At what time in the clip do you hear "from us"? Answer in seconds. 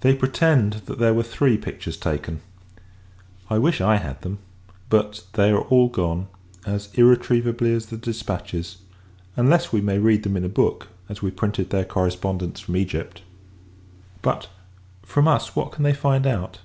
15.02-15.54